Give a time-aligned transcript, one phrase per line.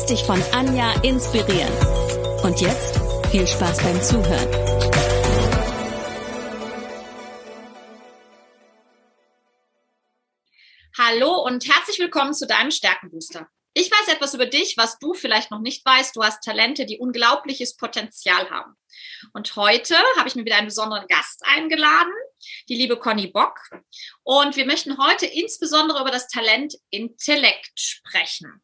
[0.00, 1.70] Lass dich von Anja inspirieren.
[2.42, 2.98] Und jetzt
[3.30, 4.48] viel Spaß beim Zuhören.
[10.96, 13.46] Hallo und herzlich willkommen zu deinem Stärkenbooster.
[13.74, 16.16] Ich weiß etwas über dich, was du vielleicht noch nicht weißt.
[16.16, 18.76] Du hast Talente, die unglaubliches Potenzial haben.
[19.34, 22.14] Und heute habe ich mir wieder einen besonderen Gast eingeladen,
[22.70, 23.58] die liebe Conny Bock.
[24.22, 28.62] Und wir möchten heute insbesondere über das Talent Intellekt sprechen.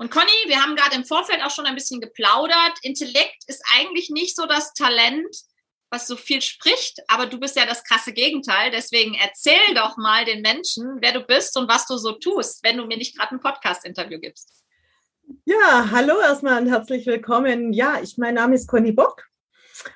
[0.00, 2.72] Und Conny, wir haben gerade im Vorfeld auch schon ein bisschen geplaudert.
[2.80, 5.28] Intellekt ist eigentlich nicht so das Talent,
[5.90, 8.70] was so viel spricht, aber du bist ja das krasse Gegenteil.
[8.70, 12.78] Deswegen erzähl doch mal den Menschen, wer du bist und was du so tust, wenn
[12.78, 14.64] du mir nicht gerade ein Podcast-Interview gibst.
[15.44, 17.74] Ja, hallo erstmal und herzlich willkommen.
[17.74, 19.26] Ja, ich, mein Name ist Conny Bock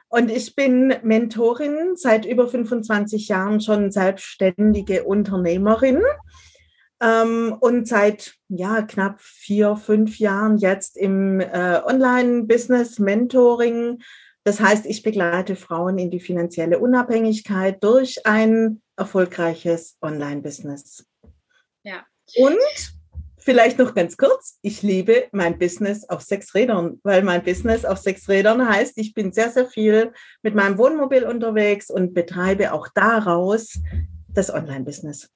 [0.09, 6.03] und ich bin Mentorin seit über 25 Jahren schon selbstständige Unternehmerin
[7.00, 13.98] und seit ja knapp vier, fünf Jahren jetzt im äh, Online-Business-Mentoring
[14.45, 21.06] das heißt, ich begleite Frauen in die finanzielle Unabhängigkeit durch ein erfolgreiches Online-Business.
[21.83, 22.05] Ja.
[22.37, 22.59] Und
[23.39, 27.98] vielleicht noch ganz kurz, ich liebe mein Business auf sechs Rädern, weil mein Business auf
[27.98, 32.89] sechs Rädern heißt, ich bin sehr, sehr viel mit meinem Wohnmobil unterwegs und betreibe auch
[32.95, 33.81] daraus
[34.28, 35.31] das Online-Business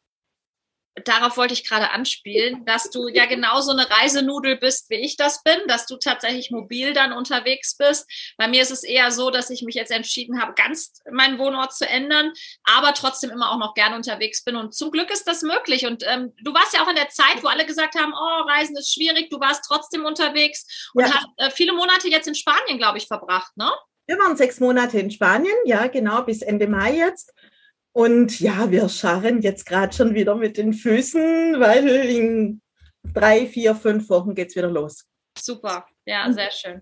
[1.05, 5.43] darauf wollte ich gerade anspielen, dass du ja genauso eine Reisenudel bist, wie ich das
[5.43, 8.07] bin, dass du tatsächlich mobil dann unterwegs bist.
[8.37, 11.75] Bei mir ist es eher so, dass ich mich jetzt entschieden habe, ganz meinen Wohnort
[11.75, 12.33] zu ändern,
[12.64, 14.57] aber trotzdem immer auch noch gerne unterwegs bin.
[14.57, 15.87] Und zum Glück ist das möglich.
[15.87, 18.77] Und ähm, du warst ja auch in der Zeit, wo alle gesagt haben, oh, Reisen
[18.77, 19.31] ist schwierig.
[19.31, 21.13] Du warst trotzdem unterwegs und ja.
[21.13, 23.70] hast äh, viele Monate jetzt in Spanien, glaube ich, verbracht, ne?
[24.07, 27.35] Wir waren sechs Monate in Spanien, ja, genau, bis Ende Mai jetzt.
[27.98, 32.63] Und ja, wir scharren jetzt gerade schon wieder mit den Füßen, weil in
[33.03, 35.05] drei, vier, fünf Wochen geht es wieder los.
[35.36, 36.81] Super, ja, sehr schön.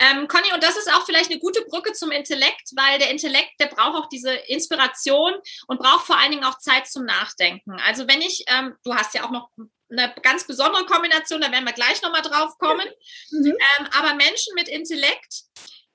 [0.00, 3.52] Ähm, Conny, und das ist auch vielleicht eine gute Brücke zum Intellekt, weil der Intellekt,
[3.60, 5.34] der braucht auch diese Inspiration
[5.68, 7.78] und braucht vor allen Dingen auch Zeit zum Nachdenken.
[7.86, 9.50] Also wenn ich, ähm, du hast ja auch noch
[9.88, 12.88] eine ganz besondere Kombination, da werden wir gleich nochmal drauf kommen.
[13.30, 13.46] Mhm.
[13.78, 15.44] Ähm, aber Menschen mit Intellekt,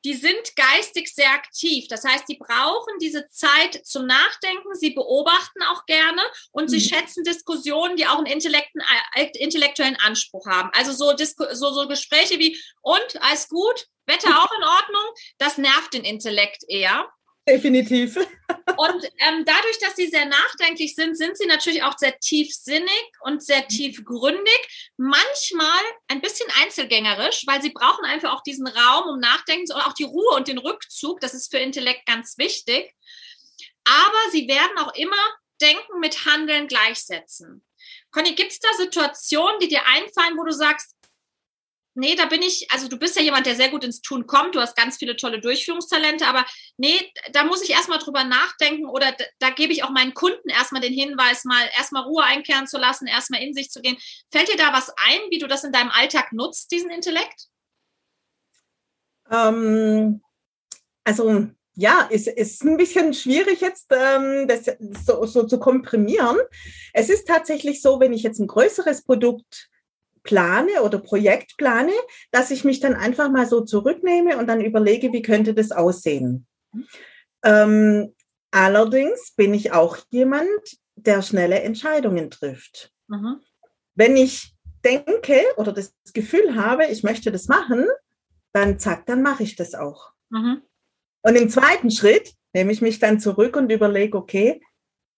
[0.03, 1.88] die sind geistig sehr aktiv.
[1.89, 4.73] Das heißt, die brauchen diese Zeit zum Nachdenken.
[4.73, 6.81] Sie beobachten auch gerne und sie mhm.
[6.81, 10.69] schätzen Diskussionen, die auch einen äh, intellektuellen Anspruch haben.
[10.73, 11.16] Also so,
[11.51, 16.63] so, so Gespräche wie, und, alles gut, Wetter auch in Ordnung, das nervt den Intellekt
[16.68, 17.07] eher.
[17.51, 18.16] Definitiv.
[18.16, 23.44] Und ähm, dadurch, dass sie sehr nachdenklich sind, sind sie natürlich auch sehr tiefsinnig und
[23.44, 24.91] sehr tiefgründig.
[24.95, 29.81] Manchmal ein bisschen einzelgängerisch, weil sie brauchen einfach auch diesen Raum, um nachdenken zu und
[29.81, 31.19] auch die Ruhe und den Rückzug.
[31.19, 32.94] Das ist für Intellekt ganz wichtig.
[33.83, 35.18] Aber sie werden auch immer
[35.62, 37.66] Denken mit Handeln gleichsetzen.
[38.12, 40.95] Conny, gibt es da Situationen, die dir einfallen, wo du sagst,
[41.94, 44.56] nee, da bin ich, also du bist ja jemand, der sehr gut ins Tun kommt,
[44.56, 46.46] du hast ganz viele tolle Durchführungstalente, aber
[46.78, 47.00] nee,
[47.34, 50.81] da muss ich erstmal drüber nachdenken oder da, da gebe ich auch meinen Kunden erstmal
[50.81, 53.97] den Hinweis, mal erstmal Ruhe einkehren zu lassen, erstmal in sich zu gehen.
[54.31, 57.47] Fällt dir da was ein, wie du das in deinem Alltag nutzt, diesen Intellekt?
[59.30, 60.22] Ähm,
[61.03, 64.66] also ja, es ist ein bisschen schwierig jetzt, ähm, das
[65.06, 66.38] so, so zu komprimieren.
[66.94, 69.71] Es ist tatsächlich so, wenn ich jetzt ein größeres Produkt
[70.24, 71.94] plane oder Projekt plane,
[72.32, 76.46] dass ich mich dann einfach mal so zurücknehme und dann überlege, wie könnte das aussehen.
[77.44, 78.14] Ähm,
[78.52, 80.50] allerdings bin ich auch jemand,
[80.96, 82.92] der schnelle Entscheidungen trifft.
[83.08, 83.42] Mhm.
[83.96, 87.88] Wenn ich denke oder das Gefühl habe, ich möchte das machen,
[88.54, 90.12] dann zack, dann mache ich das auch.
[90.30, 90.62] Mhm.
[91.22, 94.62] Und im zweiten Schritt nehme ich mich dann zurück und überlege, okay,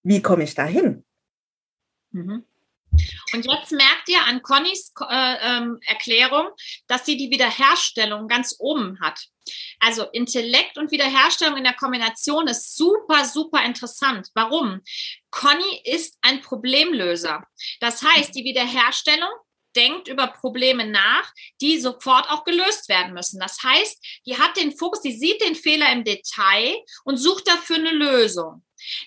[0.04, 1.06] wie komme ich da hin?
[2.12, 2.44] Mhm.
[3.34, 6.50] Und jetzt merkt ihr an Connys äh, ähm, Erklärung,
[6.88, 9.20] dass sie die Wiederherstellung ganz oben hat.
[9.80, 14.30] Also Intellekt und Wiederherstellung in der Kombination ist super, super interessant.
[14.34, 14.82] Warum?
[15.32, 17.44] Conny ist ein Problemlöser.
[17.80, 19.32] Das heißt, die Wiederherstellung
[19.76, 21.32] denkt über Probleme nach,
[21.62, 23.40] die sofort auch gelöst werden müssen.
[23.40, 27.78] Das heißt, die hat den Fokus, die sieht den Fehler im Detail und sucht dafür
[27.78, 28.64] eine Lösung.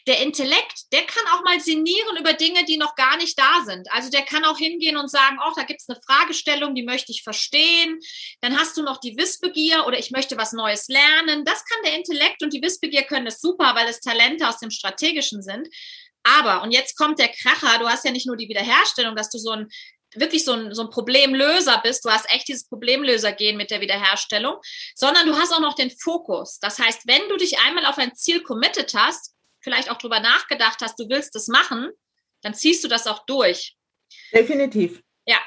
[0.06, 3.90] Der Intellekt, der kann auch mal sinnieren über Dinge, die noch gar nicht da sind.
[3.93, 7.12] Also der kann auch hingehen und sagen, oh, da gibt es eine Fragestellung, die möchte
[7.12, 7.99] ich verstehen.
[8.40, 11.44] Dann hast du noch die Wissbegier oder ich möchte was Neues lernen.
[11.44, 14.70] Das kann der Intellekt und die Wissbegier können es super, weil es Talente aus dem
[14.70, 15.69] Strategischen sind.
[16.22, 19.38] Aber, und jetzt kommt der Kracher, du hast ja nicht nur die Wiederherstellung, dass du
[19.38, 19.69] so ein
[20.14, 24.56] wirklich so ein, so ein Problemlöser bist, du hast echt dieses Problemlöser-Gehen mit der Wiederherstellung,
[24.94, 26.58] sondern du hast auch noch den Fokus.
[26.58, 29.36] Das heißt, wenn du dich einmal auf ein Ziel committed hast,
[29.67, 31.91] vielleicht auch drüber nachgedacht hast, du willst es machen,
[32.43, 33.77] dann ziehst du das auch durch.
[34.33, 35.03] Definitiv.
[35.27, 35.39] Ja.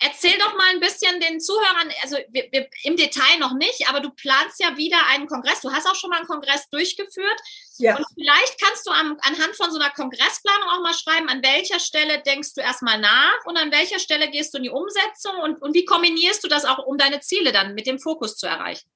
[0.00, 4.00] Erzähl doch mal ein bisschen den Zuhörern, also wir, wir, im Detail noch nicht, aber
[4.00, 5.60] du planst ja wieder einen Kongress.
[5.60, 7.40] Du hast auch schon mal einen Kongress durchgeführt.
[7.76, 7.96] Ja.
[7.96, 11.78] Und vielleicht kannst du am, anhand von so einer Kongressplanung auch mal schreiben, an welcher
[11.78, 15.60] Stelle denkst du erstmal nach und an welcher Stelle gehst du in die Umsetzung und,
[15.60, 18.88] und wie kombinierst du das auch, um deine Ziele dann mit dem Fokus zu erreichen?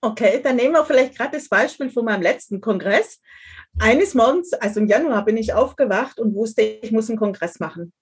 [0.00, 3.20] Okay, dann nehmen wir vielleicht gerade das Beispiel von meinem letzten Kongress.
[3.80, 7.92] Eines Morgens, also im Januar, bin ich aufgewacht und wusste, ich muss einen Kongress machen.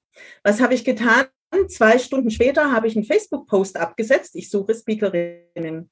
[0.43, 1.27] Was habe ich getan?
[1.69, 4.35] Zwei Stunden später habe ich einen Facebook-Post abgesetzt.
[4.35, 5.91] Ich suche Speakerinnen.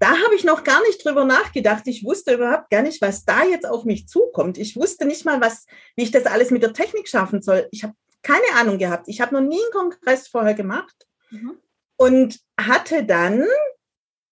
[0.00, 1.86] Da habe ich noch gar nicht drüber nachgedacht.
[1.86, 4.58] Ich wusste überhaupt gar nicht, was da jetzt auf mich zukommt.
[4.58, 5.66] Ich wusste nicht mal, was,
[5.96, 7.68] wie ich das alles mit der Technik schaffen soll.
[7.70, 9.08] Ich habe keine Ahnung gehabt.
[9.08, 11.58] Ich habe noch nie einen Kongress vorher gemacht mhm.
[11.96, 13.46] und hatte dann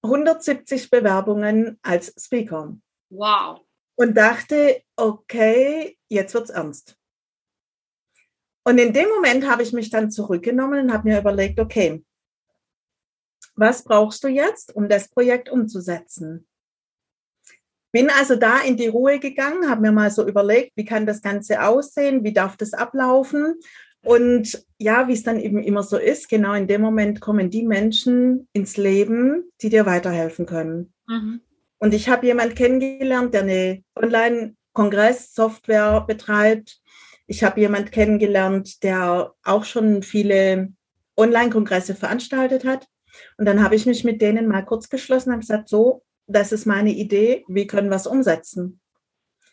[0.03, 2.77] 170 Bewerbungen als Speaker.
[3.09, 3.61] Wow.
[3.97, 6.97] Und dachte, okay, jetzt wird's ernst.
[8.65, 12.03] Und in dem Moment habe ich mich dann zurückgenommen und habe mir überlegt, okay,
[13.57, 16.47] was brauchst du jetzt, um das Projekt umzusetzen?
[17.93, 21.23] Bin also da in die Ruhe gegangen, habe mir mal so überlegt, wie kann das
[21.23, 23.55] Ganze aussehen, wie darf das ablaufen?
[24.03, 27.63] Und ja, wie es dann eben immer so ist, genau in dem Moment kommen die
[27.63, 30.93] Menschen ins Leben, die dir weiterhelfen können.
[31.07, 31.41] Mhm.
[31.85, 36.81] Und ich habe jemanden kennengelernt, der eine Online-Kongress-Software betreibt.
[37.27, 40.73] Ich habe jemanden kennengelernt, der auch schon viele
[41.19, 42.89] Online-Kongresse veranstaltet hat.
[43.37, 46.65] Und dann habe ich mich mit denen mal kurz geschlossen und gesagt, so, das ist
[46.65, 48.81] meine Idee, wie können wir es umsetzen?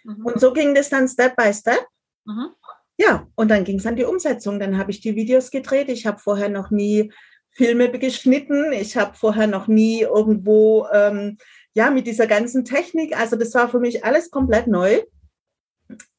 [0.05, 0.25] Mhm.
[0.25, 1.85] Und so ging das dann Step by Step.
[2.23, 2.51] Mhm.
[2.97, 4.57] Ja, und dann ging es an die Umsetzung.
[4.57, 5.89] Dann habe ich die Videos gedreht.
[5.89, 7.11] Ich habe vorher noch nie
[7.49, 8.71] Filme geschnitten.
[8.71, 11.37] Ich habe vorher noch nie irgendwo, ähm,
[11.73, 13.17] ja, mit dieser ganzen Technik.
[13.17, 15.01] Also das war für mich alles komplett neu.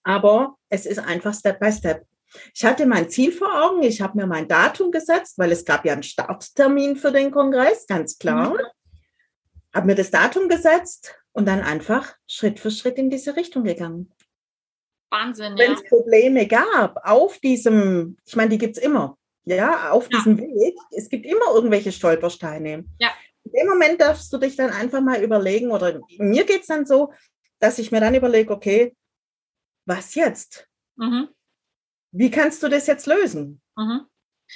[0.02, 2.06] Aber es ist einfach Step by Step.
[2.54, 5.84] Ich hatte mein Ziel vor Augen, ich habe mir mein Datum gesetzt, weil es gab
[5.84, 8.54] ja einen Starttermin für den Kongress, ganz klar.
[8.54, 8.58] Mhm.
[9.74, 14.12] Habe mir das Datum gesetzt und dann einfach Schritt für Schritt in diese Richtung gegangen.
[15.10, 20.08] Wahnsinn, Wenn es Probleme gab auf diesem, ich meine, die gibt es immer, ja, auf
[20.10, 20.18] ja.
[20.18, 22.84] diesem Weg, es gibt immer irgendwelche Stolpersteine.
[22.98, 23.10] Ja.
[23.52, 26.86] In dem Moment darfst du dich dann einfach mal überlegen, oder mir geht es dann
[26.86, 27.12] so,
[27.58, 28.96] dass ich mir dann überlege, okay,
[29.86, 30.68] was jetzt?
[30.96, 31.28] Mhm
[32.12, 33.60] wie kannst du das jetzt lösen?
[33.76, 34.02] Mhm.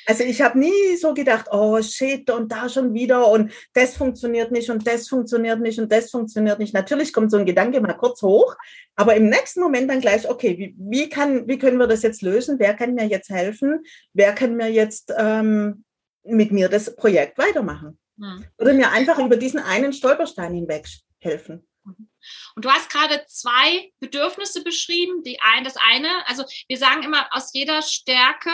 [0.04, 4.52] Also ich habe nie so gedacht, oh shit, und da schon wieder und das funktioniert
[4.52, 6.74] nicht und das funktioniert nicht und das funktioniert nicht.
[6.74, 8.56] Natürlich kommt so ein Gedanke mal kurz hoch,
[8.94, 12.20] aber im nächsten Moment dann gleich, okay, wie, wie, kann, wie können wir das jetzt
[12.20, 12.58] lösen?
[12.58, 13.84] Wer kann mir jetzt helfen?
[14.12, 15.84] Wer kann mir jetzt ähm,
[16.24, 17.98] mit mir das Projekt weitermachen?
[18.16, 18.46] Mhm.
[18.58, 20.86] Oder mir einfach über diesen einen Stolperstein hinweg
[21.18, 21.66] helfen.
[21.84, 22.10] Mhm.
[22.54, 25.22] Und du hast gerade zwei Bedürfnisse beschrieben.
[25.22, 28.50] Die ein, das eine, also wir sagen immer, aus jeder Stärke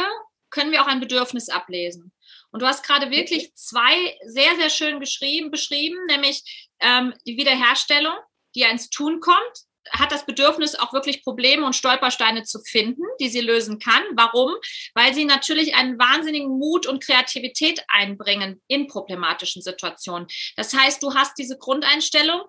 [0.50, 2.12] können wir auch ein Bedürfnis ablesen.
[2.50, 8.14] Und du hast gerade wirklich zwei sehr, sehr schön geschrieben, beschrieben, nämlich ähm, die Wiederherstellung,
[8.54, 13.02] die ja ins Tun kommt, hat das Bedürfnis, auch wirklich Probleme und Stolpersteine zu finden,
[13.20, 14.02] die sie lösen kann.
[14.14, 14.54] Warum?
[14.94, 20.26] Weil sie natürlich einen wahnsinnigen Mut und Kreativität einbringen in problematischen Situationen.
[20.56, 22.42] Das heißt, du hast diese Grundeinstellung,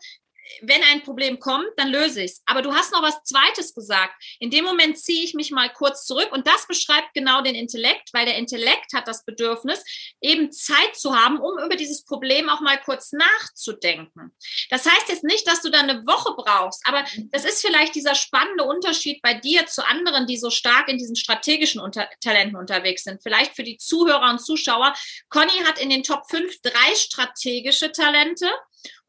[0.62, 2.42] wenn ein Problem kommt, dann löse ich es.
[2.46, 4.14] Aber du hast noch was Zweites gesagt.
[4.40, 8.10] In dem Moment ziehe ich mich mal kurz zurück und das beschreibt genau den Intellekt,
[8.14, 9.84] weil der Intellekt hat das Bedürfnis,
[10.22, 14.36] eben Zeit zu haben, um über dieses Problem auch mal kurz nachzudenken.
[14.70, 18.16] Das heißt jetzt nicht, dass du dann eine Woche brauchst, aber das ist vielleicht dieser
[18.16, 23.04] spannende Unterschied bei dir zu anderen, die so stark in diesen strategischen Unter Talenten unterwegs
[23.04, 23.22] sind.
[23.22, 24.94] Vielleicht für die Zuhörer und Zuschauer.
[25.30, 28.52] Conny hat in den Top 5 drei strategische Talente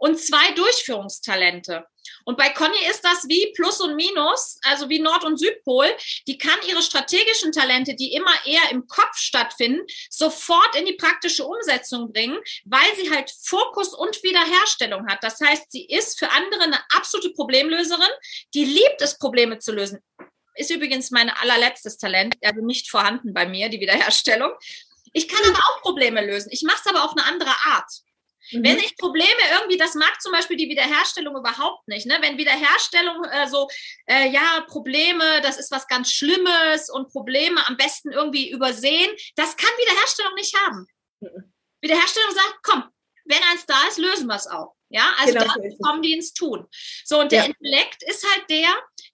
[0.04, 1.86] und zwei Durchführungstalente.
[2.26, 5.86] Und bei Conny ist das wie Plus und Minus, also wie Nord- und Südpol.
[6.26, 9.80] Die kann ihre strategischen Talente, die immer eher im Kopf stattfinden,
[10.10, 15.24] sofort in die praktische Umsetzung bringen, weil sie halt Fokus und Wiederherstellung hat.
[15.24, 18.12] Das heißt, sie ist für andere eine absolute Problemlöserin,
[18.52, 20.00] die liebt es, Probleme zu lösen.
[20.54, 24.52] Ist übrigens mein allerletztes Talent, also nicht vorhanden bei mir, die Wiederherstellung.
[25.14, 26.50] Ich kann aber auch Probleme lösen.
[26.52, 27.90] Ich mache es aber auf eine andere Art.
[28.52, 28.64] Mhm.
[28.64, 32.06] Wenn ich Probleme irgendwie, das mag zum Beispiel die Wiederherstellung überhaupt nicht.
[32.06, 32.18] Ne?
[32.20, 33.68] Wenn Wiederherstellung äh, so,
[34.06, 39.56] äh, ja, Probleme, das ist was ganz Schlimmes und Probleme am besten irgendwie übersehen, das
[39.56, 40.86] kann Wiederherstellung nicht haben.
[41.20, 41.52] Mhm.
[41.80, 42.84] Wiederherstellung sagt, komm,
[43.24, 44.74] wenn eins da ist, lösen wir es auch.
[44.90, 46.68] Ja, also genau, da kommen die ins Tun.
[47.04, 47.44] So, und der ja.
[47.46, 48.68] Intellekt ist halt der,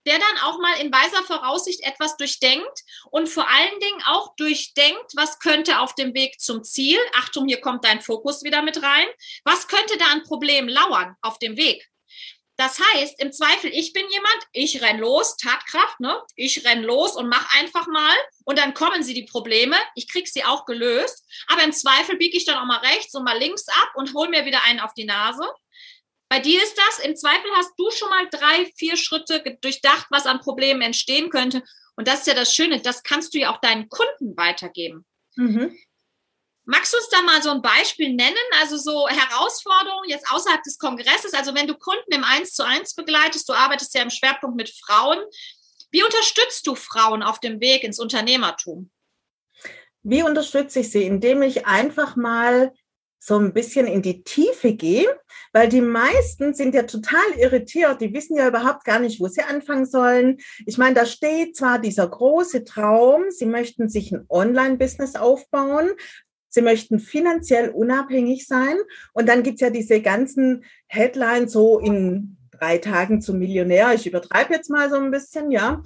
[0.07, 2.81] der dann auch mal in weiser Voraussicht etwas durchdenkt
[3.11, 7.61] und vor allen Dingen auch durchdenkt, was könnte auf dem Weg zum Ziel, Achtung, hier
[7.61, 9.07] kommt dein Fokus wieder mit rein,
[9.45, 11.91] was könnte da an Problemen lauern auf dem Weg?
[12.61, 16.21] Das heißt, im Zweifel, ich bin jemand, ich renn los, Tatkraft, ne?
[16.37, 18.15] Ich renn los und mach einfach mal
[18.45, 19.77] und dann kommen sie die Probleme.
[19.95, 23.25] Ich krieg sie auch gelöst, aber im Zweifel biege ich dann auch mal rechts und
[23.25, 25.43] mal links ab und hol mir wieder einen auf die Nase.
[26.31, 30.27] Bei dir ist das, im Zweifel hast du schon mal drei, vier Schritte durchdacht, was
[30.27, 31.65] an Problemen entstehen könnte.
[31.97, 35.05] Und das ist ja das Schöne, das kannst du ja auch deinen Kunden weitergeben.
[35.35, 35.77] Mhm.
[36.65, 38.37] Magst du uns da mal so ein Beispiel nennen?
[38.61, 41.35] Also so Herausforderungen jetzt außerhalb des Kongresses.
[41.35, 44.71] Also wenn du Kunden im Eins zu eins begleitest, du arbeitest ja im Schwerpunkt mit
[44.71, 45.19] Frauen.
[45.91, 48.93] Wie unterstützt du Frauen auf dem Weg ins Unternehmertum?
[50.05, 51.03] Wie unterstütze ich sie?
[51.03, 52.73] Indem ich einfach mal
[53.23, 55.07] so ein bisschen in die Tiefe gehe,
[55.53, 59.43] weil die meisten sind ja total irritiert, die wissen ja überhaupt gar nicht, wo sie
[59.43, 60.39] anfangen sollen.
[60.65, 65.91] Ich meine, da steht zwar dieser große Traum, sie möchten sich ein Online-Business aufbauen,
[66.49, 68.77] sie möchten finanziell unabhängig sein
[69.13, 74.55] und dann gibt's ja diese ganzen Headlines so in drei Tagen zum Millionär, ich übertreibe
[74.55, 75.83] jetzt mal so ein bisschen, ja.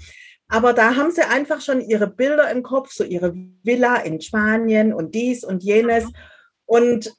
[0.47, 4.93] Aber da haben sie einfach schon ihre Bilder im Kopf, so ihre Villa in Spanien
[4.93, 6.05] und dies und jenes.
[6.67, 7.15] Und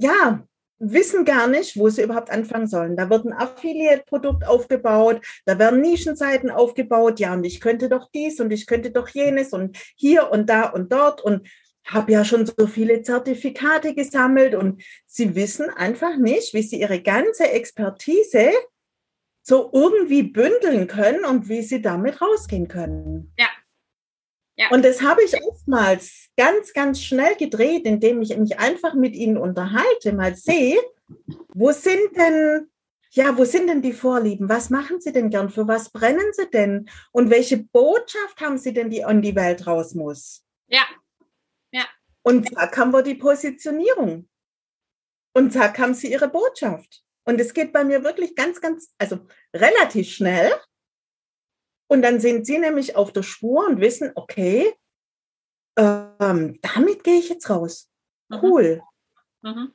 [0.00, 0.44] ja,
[0.78, 2.96] wissen gar nicht, wo sie überhaupt anfangen sollen.
[2.96, 8.40] Da wird ein Affiliate-Produkt aufgebaut, da werden Nischenseiten aufgebaut, ja, und ich könnte doch dies
[8.40, 11.46] und ich könnte doch jenes und hier und da und dort und
[11.86, 17.02] habe ja schon so viele Zertifikate gesammelt und sie wissen einfach nicht, wie sie ihre
[17.02, 18.50] ganze Expertise
[19.42, 23.32] so irgendwie bündeln können und wie sie damit rausgehen können.
[23.38, 23.48] Ja.
[24.60, 24.68] Ja.
[24.68, 29.38] Und das habe ich oftmals ganz, ganz schnell gedreht, indem ich mich einfach mit ihnen
[29.38, 30.78] unterhalte, mal sehe,
[31.54, 32.68] wo sind denn,
[33.12, 34.50] ja, wo sind denn die Vorlieben?
[34.50, 35.48] Was machen sie denn gern?
[35.48, 36.90] Für was brennen sie denn?
[37.10, 40.44] Und welche Botschaft haben sie denn, die an die Welt raus muss?
[40.68, 40.82] Ja.
[41.72, 41.86] Ja.
[42.20, 44.28] Und zack haben wir die Positionierung.
[45.32, 47.02] Und zack haben sie ihre Botschaft.
[47.24, 49.20] Und es geht bei mir wirklich ganz, ganz, also
[49.54, 50.52] relativ schnell.
[51.90, 54.72] Und dann sind sie nämlich auf der Spur und wissen, okay,
[55.76, 57.90] ähm, damit gehe ich jetzt raus.
[58.28, 58.38] Mhm.
[58.40, 58.82] Cool.
[59.42, 59.50] Mhm.
[59.50, 59.74] Mhm.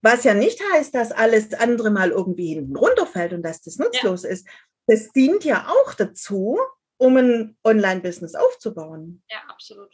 [0.00, 4.22] Was ja nicht heißt, dass alles andere mal irgendwie hinten runterfällt und dass das nutzlos
[4.22, 4.30] ja.
[4.30, 4.46] ist.
[4.86, 6.60] Das dient ja auch dazu,
[6.98, 9.24] um ein Online-Business aufzubauen.
[9.28, 9.92] Ja, absolut.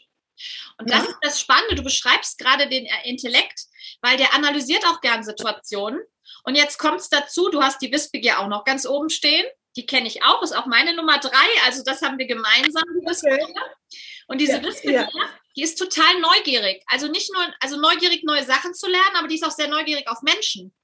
[0.76, 1.08] Und das ja.
[1.08, 1.74] ist das Spannende.
[1.74, 3.64] Du beschreibst gerade den äh, Intellekt,
[4.02, 6.02] weil der analysiert auch gern Situationen.
[6.44, 9.46] Und jetzt kommt es dazu, du hast die Wissbegier auch noch ganz oben stehen
[9.78, 11.48] die kenne ich auch, ist auch meine Nummer drei.
[11.64, 13.46] Also das haben wir gemeinsam, die Wissbegier.
[14.26, 15.28] Und diese ja, Wissbegier, ja.
[15.56, 16.82] die ist total neugierig.
[16.88, 20.08] Also nicht nur, also neugierig, neue Sachen zu lernen, aber die ist auch sehr neugierig
[20.08, 20.74] auf Menschen.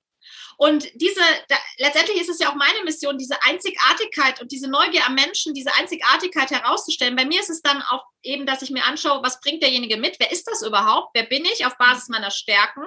[0.57, 5.07] Und diese, da, letztendlich ist es ja auch meine Mission, diese Einzigartigkeit und diese Neugier
[5.07, 7.17] am Menschen, diese Einzigartigkeit herauszustellen.
[7.17, 10.17] Bei mir ist es dann auch eben, dass ich mir anschaue, was bringt derjenige mit?
[10.19, 11.11] Wer ist das überhaupt?
[11.15, 12.85] Wer bin ich auf Basis meiner Stärken?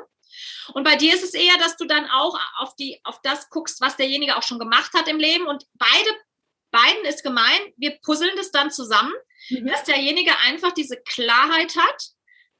[0.74, 3.81] Und bei dir ist es eher, dass du dann auch auf die, auf das guckst,
[3.81, 5.47] was derjenige auch schon gemacht hat im Leben.
[5.47, 6.09] Und beide,
[6.71, 9.13] beiden ist gemein, wir puzzeln das dann zusammen,
[9.50, 9.67] mhm.
[9.67, 12.03] dass derjenige einfach diese Klarheit hat,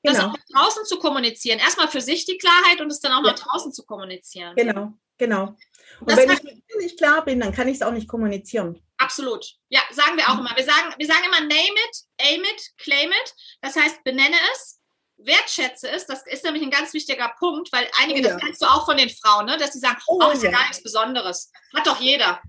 [0.04, 0.30] das genau.
[0.30, 1.60] auch draußen zu kommunizieren.
[1.60, 3.32] Erstmal für sich die Klarheit und es dann auch ja.
[3.32, 4.56] nach draußen zu kommunizieren.
[4.56, 5.56] Genau, genau.
[6.00, 8.82] Und das wenn ich nicht klar bin, dann kann ich es auch nicht kommunizieren.
[8.98, 9.46] Absolut.
[9.70, 10.42] Ja, sagen wir auch mhm.
[10.42, 10.56] immer.
[10.56, 13.36] Wir sagen, wir sagen immer name it, aim it, claim it.
[13.62, 14.80] Das heißt, benenne es,
[15.18, 18.34] wertschätze es, das ist nämlich ein ganz wichtiger Punkt, weil einige, oh ja.
[18.34, 20.52] das kennst du auch von den Frauen, ne, dass sie sagen, oh, oh ist ja
[20.52, 21.52] gar nichts Besonderes.
[21.76, 22.42] Hat doch jeder.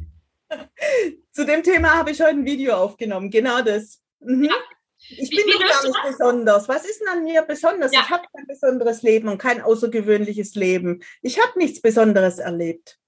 [1.33, 4.01] Zu dem Thema habe ich heute ein Video aufgenommen, genau das.
[4.21, 4.45] Mhm.
[4.45, 4.55] Ja.
[4.99, 6.69] Ich wie, bin wie gar nicht besonders.
[6.69, 7.93] Was ist denn an mir besonders?
[7.93, 8.01] Ja.
[8.01, 11.03] Ich habe kein besonderes Leben und kein außergewöhnliches Leben.
[11.23, 12.99] Ich habe nichts Besonderes erlebt.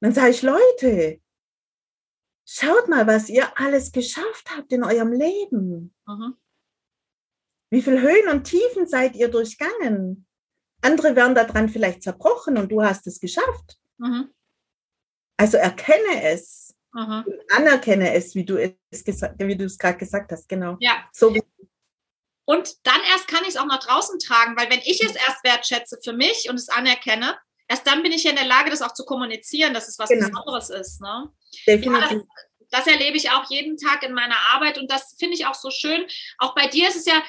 [0.00, 1.20] Dann sage ich, Leute,
[2.44, 5.94] schaut mal, was ihr alles geschafft habt in eurem Leben.
[6.06, 6.36] Mhm.
[7.70, 10.26] Wie viel Höhen und Tiefen seid ihr durchgangen?
[10.82, 13.78] Andere werden daran vielleicht zerbrochen und du hast es geschafft.
[13.98, 14.30] Mhm.
[15.36, 16.59] Also erkenne es
[16.92, 18.56] und anerkenne es, wie du
[18.90, 20.76] es gesagt, wie du es gerade gesagt hast, genau.
[20.80, 21.08] Ja.
[21.12, 21.34] So
[22.50, 25.44] und dann erst kann ich es auch nach draußen tragen, weil wenn ich es erst
[25.44, 28.82] wertschätze für mich und es anerkenne, erst dann bin ich ja in der Lage, das
[28.82, 30.26] auch zu kommunizieren, dass es was genau.
[30.26, 31.00] Besonderes ist.
[31.00, 31.30] Ne?
[31.64, 32.10] Definitiv.
[32.10, 35.46] Ja, das, das erlebe ich auch jeden Tag in meiner Arbeit und das finde ich
[35.46, 36.04] auch so schön.
[36.38, 37.22] Auch bei dir ist es ja,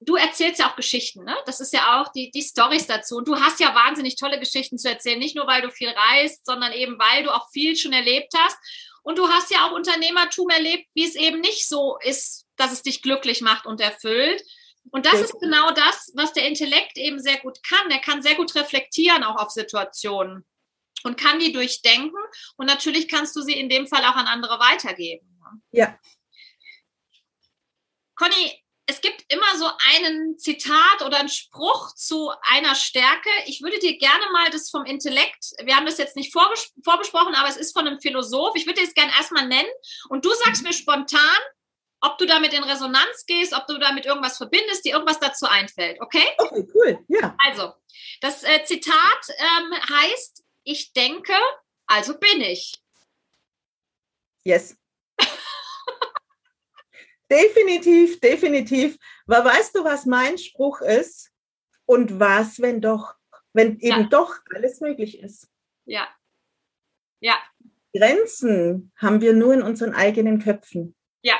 [0.00, 1.36] du erzählst ja auch Geschichten, ne?
[1.46, 3.16] Das ist ja auch die, die Stories dazu.
[3.16, 6.44] Und du hast ja wahnsinnig tolle Geschichten zu erzählen, nicht nur weil du viel reist,
[6.46, 8.56] sondern eben weil du auch viel schon erlebt hast.
[9.02, 12.82] Und du hast ja auch Unternehmertum erlebt, wie es eben nicht so ist, dass es
[12.82, 14.42] dich glücklich macht und erfüllt.
[14.90, 17.90] Und das ist genau das, was der Intellekt eben sehr gut kann.
[17.90, 20.44] Er kann sehr gut reflektieren auch auf Situationen
[21.04, 22.18] und kann die durchdenken.
[22.56, 25.26] Und natürlich kannst du sie in dem Fall auch an andere weitergeben.
[25.70, 25.98] Ja.
[28.16, 33.30] Conny, es gibt immer so einen Zitat oder einen Spruch zu einer Stärke.
[33.46, 37.48] Ich würde dir gerne mal das vom Intellekt, wir haben das jetzt nicht vorbesprochen, aber
[37.48, 38.54] es ist von einem Philosoph.
[38.56, 39.68] Ich würde dir das gerne erstmal nennen
[40.08, 41.20] und du sagst mir spontan,
[42.00, 46.00] ob du damit in Resonanz gehst, ob du damit irgendwas verbindest, dir irgendwas dazu einfällt,
[46.02, 46.26] okay?
[46.36, 47.34] Okay, cool, ja.
[47.38, 47.72] Also,
[48.20, 48.94] das äh, Zitat
[49.38, 51.32] ähm, heißt, ich denke,
[51.86, 52.74] also bin ich.
[54.44, 54.76] Yes.
[57.34, 58.98] Definitiv, definitiv.
[59.26, 61.30] Aber weißt du, was mein Spruch ist?
[61.86, 63.14] Und was, wenn doch,
[63.52, 64.08] wenn eben ja.
[64.08, 65.50] doch alles möglich ist?
[65.84, 66.08] Ja.
[67.20, 67.36] Ja.
[67.94, 70.96] Grenzen haben wir nur in unseren eigenen Köpfen.
[71.22, 71.38] Ja.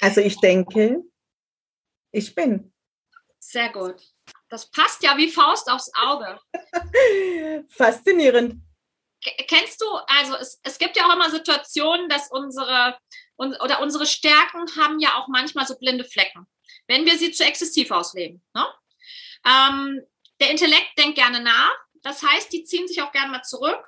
[0.00, 1.02] Also ich denke,
[2.12, 2.72] ich bin.
[3.38, 4.02] Sehr gut.
[4.48, 6.40] Das passt ja wie Faust aufs Auge.
[7.68, 8.62] Faszinierend.
[9.46, 12.98] Kennst du, also es, es gibt ja auch immer Situationen, dass unsere
[13.40, 16.46] und, oder unsere Stärken haben ja auch manchmal so blinde Flecken,
[16.86, 18.44] wenn wir sie zu exzessiv ausleben.
[18.52, 18.66] Ne?
[19.46, 20.02] Ähm,
[20.40, 23.82] der Intellekt denkt gerne nach, das heißt, die ziehen sich auch gerne mal zurück.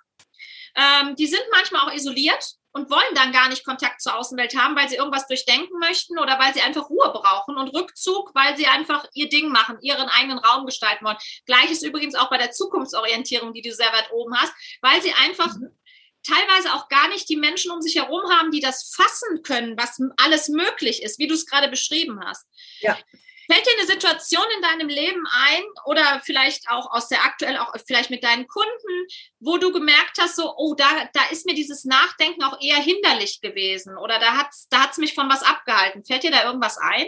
[0.75, 4.75] Ähm, die sind manchmal auch isoliert und wollen dann gar nicht Kontakt zur Außenwelt haben,
[4.75, 8.67] weil sie irgendwas durchdenken möchten oder weil sie einfach Ruhe brauchen und Rückzug, weil sie
[8.67, 11.19] einfach ihr Ding machen, ihren eigenen Raum gestalten wollen.
[11.45, 15.55] Gleiches übrigens auch bei der Zukunftsorientierung, die du sehr weit oben hast, weil sie einfach
[15.55, 15.77] mhm
[16.23, 20.00] teilweise auch gar nicht die Menschen um sich herum haben, die das fassen können, was
[20.17, 22.47] alles möglich ist, wie du es gerade beschrieben hast.
[22.81, 22.97] Ja.
[23.50, 27.75] Fällt dir eine Situation in deinem Leben ein oder vielleicht auch aus der aktuell, auch
[27.87, 29.07] vielleicht mit deinen Kunden,
[29.41, 33.41] wo du gemerkt hast, so, oh, da, da ist mir dieses Nachdenken auch eher hinderlich
[33.41, 36.05] gewesen oder da hat es da hat's mich von was abgehalten.
[36.05, 37.07] Fällt dir da irgendwas ein?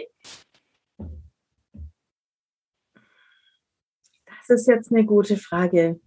[4.47, 5.99] Das ist jetzt eine gute Frage.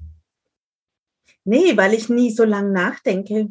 [1.48, 3.50] Nee, weil ich nie so lang nachdenke.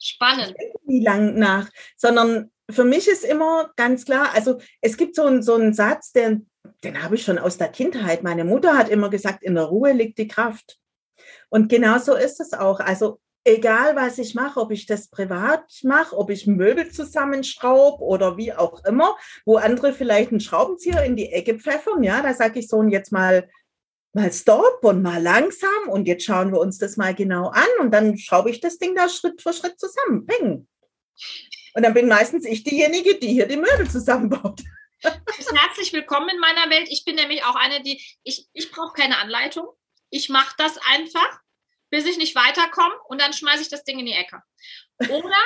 [0.00, 0.48] Spannend.
[0.48, 5.14] Ich denke nie lang nach, sondern für mich ist immer ganz klar, also es gibt
[5.14, 6.50] so einen, so einen Satz, den,
[6.82, 8.24] den habe ich schon aus der Kindheit.
[8.24, 10.80] Meine Mutter hat immer gesagt, in der Ruhe liegt die Kraft.
[11.50, 12.80] Und genau so ist es auch.
[12.80, 18.36] Also egal, was ich mache, ob ich das privat mache, ob ich Möbel zusammenschraube oder
[18.36, 22.58] wie auch immer, wo andere vielleicht einen Schraubenzieher in die Ecke pfeffern, ja, da sage
[22.58, 23.48] ich so, und jetzt mal
[24.16, 27.90] mal Stop und mal langsam und jetzt schauen wir uns das mal genau an und
[27.90, 30.26] dann schraube ich das Ding da Schritt für Schritt zusammen.
[30.26, 30.66] Peng.
[31.74, 34.62] Und dann bin meistens ich diejenige, die hier die Möbel zusammenbaut.
[35.02, 36.88] Herzlich willkommen in meiner Welt.
[36.90, 39.66] Ich bin nämlich auch eine, die, ich, ich brauche keine Anleitung.
[40.08, 41.40] Ich mache das einfach,
[41.90, 44.40] bis ich nicht weiterkomme und dann schmeiße ich das Ding in die Ecke.
[45.10, 45.42] Oder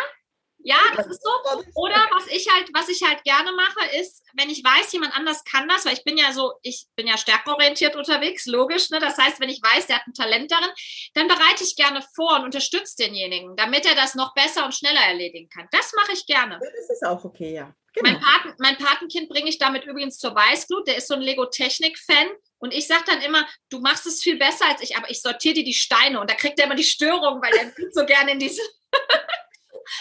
[0.62, 1.30] ja, das ist so.
[1.74, 5.44] Oder was ich halt, was ich halt gerne mache, ist, wenn ich weiß, jemand anders
[5.44, 8.90] kann das, weil ich bin ja so, ich bin ja stärkenorientiert unterwegs, logisch.
[8.90, 8.98] Ne?
[8.98, 10.70] Das heißt, wenn ich weiß, der hat ein Talent darin,
[11.14, 15.00] dann bereite ich gerne vor und unterstütze denjenigen, damit er das noch besser und schneller
[15.00, 15.68] erledigen kann.
[15.70, 16.58] Das mache ich gerne.
[16.60, 17.74] Das ist auch okay, ja.
[17.92, 18.10] Genau.
[18.10, 20.86] Mein, Paten, mein Patenkind bringe ich damit übrigens zur Weißglut.
[20.86, 22.28] Der ist so ein Lego-Technik-Fan.
[22.58, 25.54] Und ich sage dann immer, du machst es viel besser als ich, aber ich sortiere
[25.54, 26.20] dir die Steine.
[26.20, 28.62] Und da kriegt er immer die Störung, weil er so gerne in diese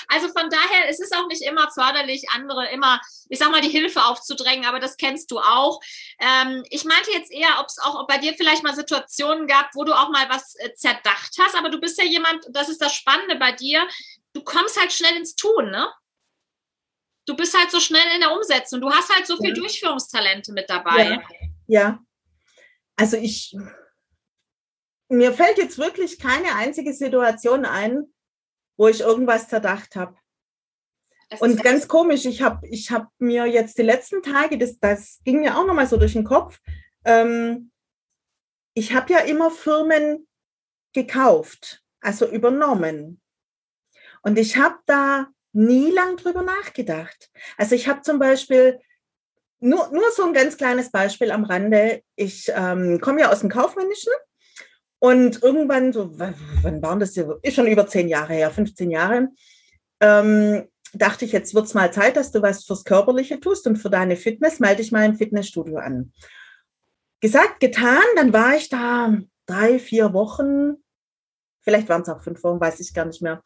[0.07, 3.69] Also von daher, es ist auch nicht immer förderlich, andere immer, ich sag mal, die
[3.69, 5.79] Hilfe aufzudrängen, aber das kennst du auch.
[6.19, 9.69] Ähm, ich meinte jetzt eher, ob es auch ob bei dir vielleicht mal Situationen gab,
[9.73, 12.81] wo du auch mal was äh, zerdacht hast, aber du bist ja jemand, das ist
[12.81, 13.87] das Spannende bei dir,
[14.33, 15.91] du kommst halt schnell ins Tun, ne?
[17.25, 18.81] Du bist halt so schnell in der Umsetzung.
[18.81, 19.53] Du hast halt so viel ja.
[19.53, 21.03] Durchführungstalente mit dabei.
[21.05, 21.21] Ja.
[21.67, 21.99] ja.
[22.95, 23.55] Also ich,
[25.09, 28.11] mir fällt jetzt wirklich keine einzige Situation ein,
[28.79, 30.15] wo ich irgendwas zerdacht habe.
[31.39, 35.41] Und ganz komisch, ich habe ich hab mir jetzt die letzten Tage, das, das ging
[35.41, 36.59] mir auch nochmal so durch den Kopf,
[37.03, 37.71] ähm,
[38.73, 40.27] ich habe ja immer Firmen
[40.93, 43.21] gekauft, also übernommen.
[44.21, 47.29] Und ich habe da nie lang drüber nachgedacht.
[47.57, 48.79] Also ich habe zum Beispiel,
[49.59, 53.49] nur, nur so ein ganz kleines Beispiel am Rande, ich ähm, komme ja aus dem
[53.49, 54.13] Kaufmännischen
[54.99, 57.39] und irgendwann, so, wann waren das hier?
[57.41, 59.29] Ist schon über zehn Jahre her, 15 Jahre,
[60.01, 63.77] ähm, dachte ich, jetzt wird es mal Zeit, dass du was fürs Körperliche tust und
[63.77, 66.11] für deine Fitness, melde dich mal im Fitnessstudio an.
[67.21, 70.83] Gesagt, getan, dann war ich da drei, vier Wochen,
[71.61, 73.43] vielleicht waren es auch fünf Wochen, weiß ich gar nicht mehr.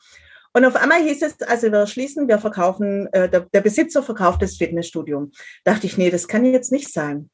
[0.54, 4.42] Und auf einmal hieß es, also wir schließen, wir verkaufen, äh, der, der Besitzer verkauft
[4.44, 5.32] das Fitnessstudio.
[5.64, 7.32] Dachte ich, nee, das kann jetzt nicht sein.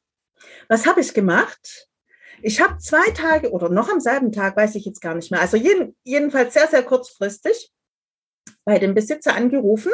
[0.68, 1.89] Was habe ich gemacht?
[2.42, 5.40] Ich habe zwei Tage oder noch am selben Tag, weiß ich jetzt gar nicht mehr,
[5.40, 7.70] also jeden, jedenfalls sehr, sehr kurzfristig
[8.64, 9.92] bei dem Besitzer angerufen,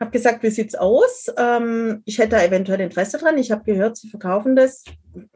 [0.00, 1.32] habe gesagt, wie sieht's aus?
[1.36, 3.38] Ähm, ich hätte eventuell Interesse dran.
[3.38, 4.84] Ich habe gehört, Sie verkaufen das.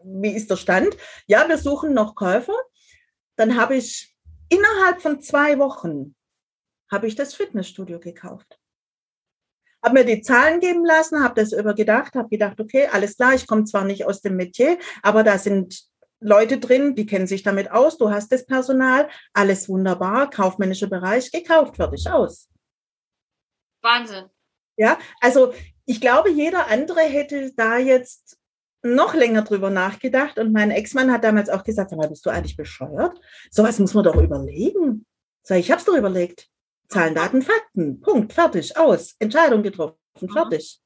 [0.03, 0.97] Wie ist der Stand?
[1.27, 2.57] Ja, wir suchen noch Käufer.
[3.37, 4.17] Dann habe ich
[4.49, 6.15] innerhalb von zwei Wochen
[6.91, 8.59] habe ich das Fitnessstudio gekauft.
[9.83, 13.47] Habe mir die Zahlen geben lassen, habe das übergedacht, habe gedacht, okay, alles klar, ich
[13.47, 15.89] komme zwar nicht aus dem Metier, aber da sind
[16.21, 21.31] Leute drin, die kennen sich damit aus, du hast das Personal, alles wunderbar, kaufmännischer Bereich,
[21.31, 22.49] gekauft, fertig aus.
[23.83, 24.25] Wahnsinn.
[24.77, 25.53] Ja, also
[25.87, 28.39] ich glaube, jeder andere hätte da jetzt
[28.83, 33.19] noch länger drüber nachgedacht und mein Ex-Mann hat damals auch gesagt, bist du eigentlich bescheuert?
[33.51, 35.05] Sowas muss man doch überlegen.
[35.43, 36.49] Sag ich, hab's doch überlegt.
[36.89, 38.01] Zahlen, Daten, Fakten.
[38.01, 38.33] Punkt.
[38.33, 38.77] Fertig.
[38.77, 39.15] Aus.
[39.19, 39.97] Entscheidung getroffen.
[40.33, 40.81] Fertig.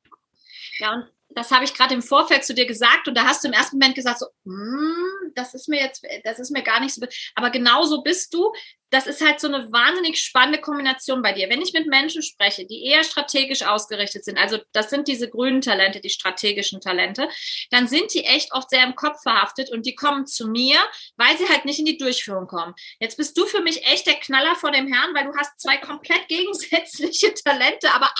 [0.78, 3.48] Ja, und das habe ich gerade im Vorfeld zu dir gesagt und da hast du
[3.48, 6.94] im ersten Moment gesagt so, mm, das ist mir jetzt, das ist mir gar nicht
[6.94, 7.02] so,
[7.34, 8.52] aber genauso bist du
[8.92, 11.48] das ist halt so eine wahnsinnig spannende Kombination bei dir.
[11.48, 15.62] Wenn ich mit Menschen spreche, die eher strategisch ausgerichtet sind, also das sind diese grünen
[15.62, 17.26] Talente, die strategischen Talente,
[17.70, 20.76] dann sind die echt oft sehr im Kopf verhaftet und die kommen zu mir,
[21.16, 22.74] weil sie halt nicht in die Durchführung kommen.
[23.00, 25.78] Jetzt bist du für mich echt der Knaller vor dem Herrn, weil du hast zwei
[25.78, 28.12] komplett gegensätzliche Talente, aber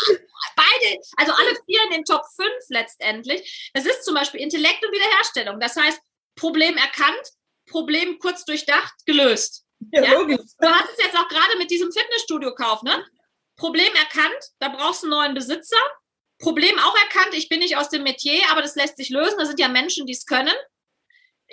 [0.57, 3.71] beide, also alle vier in den Top 5 letztendlich.
[3.75, 5.61] Das ist zum Beispiel Intellekt und Wiederherstellung.
[5.61, 6.01] Das heißt,
[6.35, 7.29] Problem erkannt,
[7.67, 9.67] Problem kurz durchdacht, gelöst.
[9.91, 10.13] Ja, ja?
[10.15, 10.41] logisch.
[10.61, 13.05] Du hast es jetzt auch gerade mit diesem Fitnessstudio-Kauf, ne?
[13.57, 15.77] Problem erkannt, da brauchst du einen neuen Besitzer.
[16.39, 19.39] Problem auch erkannt, ich bin nicht aus dem Metier, aber das lässt sich lösen.
[19.39, 20.55] Da sind ja Menschen, die es können.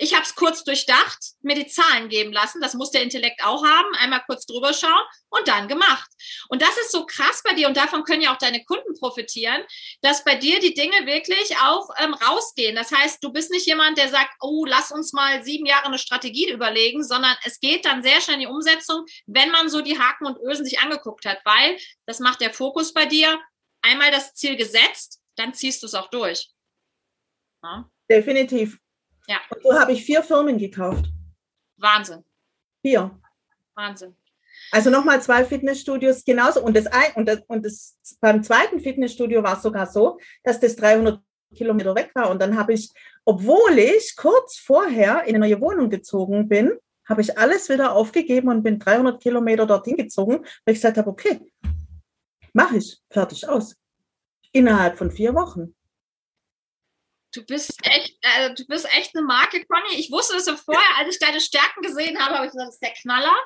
[0.02, 2.62] Ich habe es kurz durchdacht, mir die Zahlen geben lassen.
[2.62, 3.94] Das muss der Intellekt auch haben.
[3.96, 6.10] Einmal kurz drüber schauen und dann gemacht.
[6.48, 9.62] Und das ist so krass bei dir und davon können ja auch deine Kunden profitieren,
[10.00, 12.74] dass bei dir die Dinge wirklich auch ähm, rausgehen.
[12.74, 15.98] Das heißt, du bist nicht jemand, der sagt, oh, lass uns mal sieben Jahre eine
[15.98, 19.98] Strategie überlegen, sondern es geht dann sehr schnell in die Umsetzung, wenn man so die
[19.98, 23.38] Haken und Ösen sich angeguckt hat, weil das macht der Fokus bei dir.
[23.82, 26.48] Einmal das Ziel gesetzt, dann ziehst du es auch durch.
[27.62, 27.90] Ja.
[28.10, 28.78] Definitiv.
[29.30, 29.38] Ja.
[29.48, 31.04] Und so habe ich vier Firmen gekauft.
[31.76, 32.24] Wahnsinn.
[32.82, 33.16] Vier.
[33.76, 34.16] Wahnsinn.
[34.72, 36.64] Also nochmal zwei Fitnessstudios genauso.
[36.64, 40.58] Und, das, ein, und, das, und das, beim zweiten Fitnessstudio war es sogar so, dass
[40.58, 41.22] das 300
[41.54, 42.28] Kilometer weg war.
[42.28, 42.90] Und dann habe ich,
[43.24, 46.72] obwohl ich kurz vorher in eine neue Wohnung gezogen bin,
[47.08, 51.08] habe ich alles wieder aufgegeben und bin 300 Kilometer dorthin gezogen, weil ich gesagt habe,
[51.08, 51.52] okay,
[52.52, 53.76] mache ich, fertig aus.
[54.50, 55.72] Innerhalb von vier Wochen.
[57.32, 59.94] Du bist echt, äh, du bist echt eine Marke, Conny.
[59.94, 62.74] Ich wusste das ja vorher, als ich deine Stärken gesehen habe, habe ich gesagt, das
[62.74, 63.36] ist der Knaller.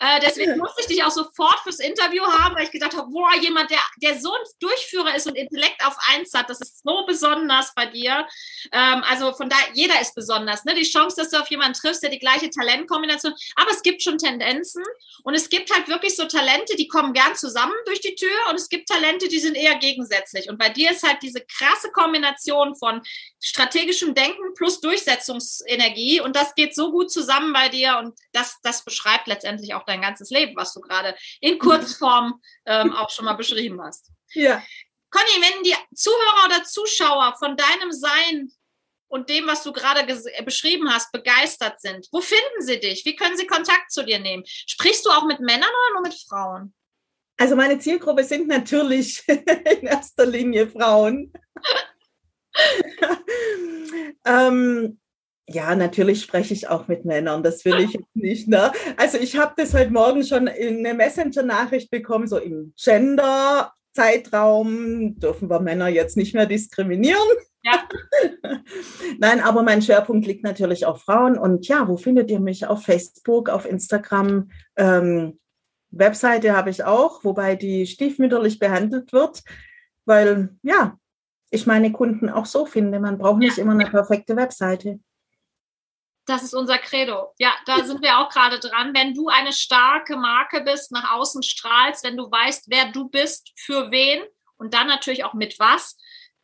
[0.00, 3.32] Äh, deswegen musste ich dich auch sofort fürs Interview haben, weil ich gedacht habe, boah,
[3.40, 7.06] jemand, der, der so ein Durchführer ist und Intellekt auf eins hat, das ist so
[7.06, 8.26] besonders bei dir.
[8.72, 10.64] Ähm, also von daher, jeder ist besonders.
[10.64, 10.74] Ne?
[10.74, 14.18] Die Chance, dass du auf jemanden triffst, der die gleiche Talentkombination, aber es gibt schon
[14.18, 14.82] Tendenzen
[15.22, 18.56] und es gibt halt wirklich so Talente, die kommen gern zusammen durch die Tür und
[18.56, 20.48] es gibt Talente, die sind eher gegensätzlich.
[20.48, 23.00] Und bei dir ist halt diese krasse Kombination von
[23.40, 26.20] strategischem Denken plus Durchsetzungsenergie.
[26.20, 27.98] Und das geht so gut zusammen bei dir.
[27.98, 32.92] Und das, das beschreibt letztendlich auch dein ganzes Leben, was du gerade in Kurzform ähm,
[32.92, 34.10] auch schon mal beschrieben hast.
[34.34, 34.62] Ja.
[35.10, 38.52] Conny, wenn die Zuhörer oder Zuschauer von deinem Sein
[39.08, 40.06] und dem, was du gerade
[40.44, 43.04] beschrieben hast, begeistert sind, wo finden sie dich?
[43.06, 44.44] Wie können sie Kontakt zu dir nehmen?
[44.46, 46.74] Sprichst du auch mit Männern oder nur mit Frauen?
[47.38, 51.32] Also meine Zielgruppe sind natürlich in erster Linie Frauen.
[54.24, 54.98] ähm,
[55.48, 58.46] ja, natürlich spreche ich auch mit Männern, das will ich jetzt nicht.
[58.48, 58.70] Ne?
[58.96, 65.48] Also ich habe das heute Morgen schon in eine Messenger-Nachricht bekommen, so im Gender-Zeitraum dürfen
[65.48, 67.16] wir Männer jetzt nicht mehr diskriminieren.
[67.62, 67.88] Ja.
[69.18, 71.38] Nein, aber mein Schwerpunkt liegt natürlich auf Frauen.
[71.38, 72.66] Und ja, wo findet ihr mich?
[72.66, 74.50] Auf Facebook, auf Instagram.
[74.76, 75.38] Ähm,
[75.90, 79.42] Webseite habe ich auch, wobei die stiefmütterlich behandelt wird,
[80.04, 80.98] weil ja,
[81.50, 83.00] ich meine Kunden auch so finde.
[83.00, 83.62] Man braucht nicht ja.
[83.62, 85.00] immer eine perfekte Webseite.
[86.26, 87.32] Das ist unser Credo.
[87.38, 88.94] Ja, da sind wir auch gerade dran.
[88.94, 93.50] Wenn du eine starke Marke bist, nach außen strahlst, wenn du weißt, wer du bist,
[93.56, 94.22] für wen
[94.58, 95.96] und dann natürlich auch mit was,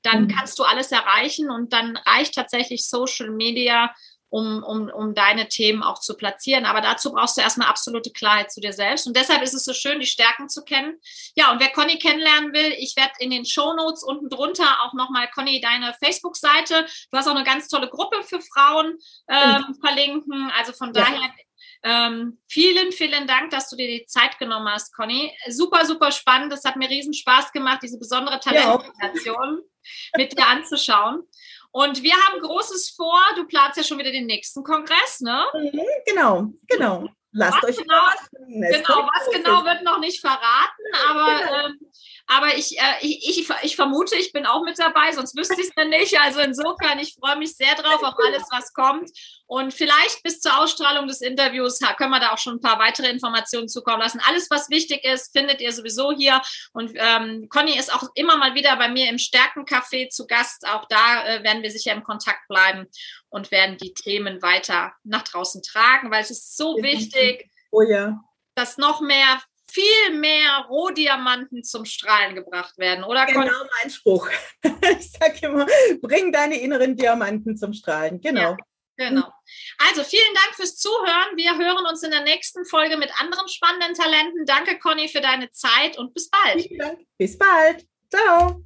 [0.02, 0.28] dann mhm.
[0.28, 3.94] kannst du alles erreichen und dann reicht tatsächlich Social Media
[4.30, 6.64] um, um, um deine Themen auch zu platzieren.
[6.64, 9.06] Aber dazu brauchst du erstmal absolute Klarheit zu dir selbst.
[9.06, 10.98] Und deshalb ist es so schön, die Stärken zu kennen.
[11.36, 14.92] Ja, und wer Conny kennenlernen will, ich werde in den Show Notes unten drunter auch
[14.94, 16.86] nochmal, Conny, deine Facebook-Seite.
[17.10, 20.50] Du hast auch eine ganz tolle Gruppe für Frauen ähm, verlinken.
[20.56, 21.20] Also von daher
[21.86, 25.36] Ähm, vielen, vielen Dank, dass du dir die Zeit genommen hast, Conny.
[25.50, 26.50] Super, super spannend.
[26.50, 30.18] Das hat mir riesen Spaß gemacht, diese besondere Talentstation ja.
[30.18, 31.24] mit dir anzuschauen.
[31.74, 33.20] Und wir haben Großes vor.
[33.34, 35.44] Du planst ja schon wieder den nächsten Kongress, ne?
[35.54, 37.08] Mhm, genau, genau.
[37.32, 38.00] Lasst was euch genau,
[38.46, 41.66] genau, was genau wird noch nicht verraten, aber genau.
[41.66, 41.80] ähm,
[42.26, 45.68] aber ich, äh, ich, ich, ich vermute, ich bin auch mit dabei, sonst wüsste ich
[45.68, 46.18] es dann nicht.
[46.20, 49.10] Also insofern, ich freue mich sehr drauf auf alles, was kommt.
[49.46, 53.10] Und vielleicht bis zur Ausstrahlung des Interviews können wir da auch schon ein paar weitere
[53.10, 54.22] Informationen zukommen lassen.
[54.26, 56.40] Alles, was wichtig ist, findet ihr sowieso hier.
[56.72, 60.66] Und ähm, Conny ist auch immer mal wieder bei mir im Stärkencafé zu Gast.
[60.66, 62.86] Auch da äh, werden wir sicher im Kontakt bleiben
[63.28, 68.18] und werden die Themen weiter nach draußen tragen, weil es ist so wichtig, oh ja.
[68.54, 73.26] dass noch mehr viel mehr Rohdiamanten zum Strahlen gebracht werden, oder?
[73.26, 74.28] Genau mein Spruch.
[74.98, 75.66] Ich sage immer,
[76.00, 78.20] bring deine inneren Diamanten zum Strahlen.
[78.20, 78.52] Genau.
[78.52, 78.56] Ja.
[78.96, 79.28] Genau.
[79.78, 81.36] Also vielen Dank fürs Zuhören.
[81.36, 84.46] Wir hören uns in der nächsten Folge mit anderen spannenden Talenten.
[84.46, 86.62] Danke, Conny, für deine Zeit und bis bald.
[86.62, 87.00] Vielen Dank.
[87.18, 87.86] Bis bald.
[88.08, 88.64] Ciao.